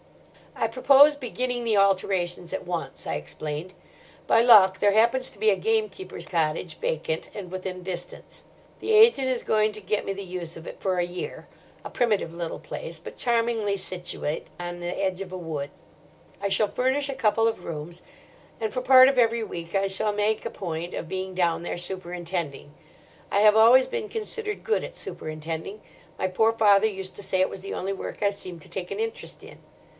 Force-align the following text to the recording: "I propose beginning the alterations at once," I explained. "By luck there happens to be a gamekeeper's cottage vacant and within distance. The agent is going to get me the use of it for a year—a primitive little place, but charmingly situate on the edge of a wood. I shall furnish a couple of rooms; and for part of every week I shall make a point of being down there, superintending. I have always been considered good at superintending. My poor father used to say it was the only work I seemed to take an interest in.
"I 0.55 0.67
propose 0.67 1.15
beginning 1.15 1.63
the 1.63 1.77
alterations 1.77 2.53
at 2.53 2.65
once," 2.65 3.05
I 3.07 3.15
explained. 3.15 3.73
"By 4.27 4.41
luck 4.41 4.79
there 4.79 4.91
happens 4.93 5.29
to 5.31 5.39
be 5.39 5.49
a 5.51 5.55
gamekeeper's 5.55 6.25
cottage 6.25 6.75
vacant 6.79 7.29
and 7.35 7.51
within 7.51 7.83
distance. 7.83 8.43
The 8.79 8.93
agent 8.93 9.27
is 9.27 9.43
going 9.43 9.71
to 9.73 9.81
get 9.81 10.05
me 10.05 10.13
the 10.13 10.23
use 10.23 10.57
of 10.57 10.65
it 10.67 10.79
for 10.79 10.97
a 10.97 11.03
year—a 11.05 11.89
primitive 11.91 12.33
little 12.33 12.59
place, 12.59 12.99
but 12.99 13.15
charmingly 13.15 13.77
situate 13.77 14.47
on 14.59 14.79
the 14.79 14.87
edge 15.03 15.21
of 15.21 15.31
a 15.31 15.37
wood. 15.37 15.69
I 16.41 16.47
shall 16.49 16.67
furnish 16.67 17.07
a 17.09 17.15
couple 17.15 17.47
of 17.47 17.63
rooms; 17.63 18.01
and 18.59 18.73
for 18.73 18.81
part 18.81 19.07
of 19.07 19.19
every 19.19 19.43
week 19.43 19.75
I 19.75 19.87
shall 19.87 20.13
make 20.13 20.45
a 20.45 20.49
point 20.51 20.93
of 20.95 21.07
being 21.07 21.33
down 21.33 21.63
there, 21.63 21.77
superintending. 21.77 22.73
I 23.31 23.39
have 23.39 23.55
always 23.55 23.87
been 23.87 24.09
considered 24.09 24.63
good 24.63 24.83
at 24.83 24.95
superintending. 24.95 25.81
My 26.17 26.27
poor 26.27 26.51
father 26.53 26.87
used 26.87 27.15
to 27.17 27.23
say 27.23 27.39
it 27.41 27.49
was 27.49 27.61
the 27.61 27.73
only 27.75 27.93
work 27.93 28.21
I 28.23 28.31
seemed 28.31 28.61
to 28.63 28.69
take 28.69 28.89
an 28.91 28.99
interest 28.99 29.43
in. 29.43 29.59